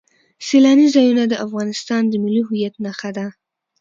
سیلانی 0.47 0.87
ځایونه 0.95 1.23
د 1.27 1.33
افغانستان 1.45 2.01
د 2.07 2.13
ملي 2.23 2.41
هویت 2.47 2.75
نښه 2.83 3.09
ده. 3.17 3.27